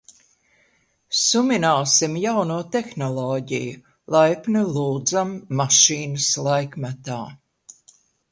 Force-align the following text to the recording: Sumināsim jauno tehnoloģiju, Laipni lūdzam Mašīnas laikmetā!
Sumināsim 1.23 2.15
jauno 2.21 2.55
tehnoloģiju, 2.77 3.75
Laipni 4.15 4.65
lūdzam 4.79 5.37
Mašīnas 5.61 6.31
laikmetā! 6.49 7.19